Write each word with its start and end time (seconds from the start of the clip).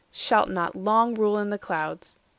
shalt 0.09 0.49
not 0.49 0.75
long 0.75 1.13
Rule 1.13 1.37
in 1.37 1.51
the 1.51 1.59
clouds. 1.59 2.17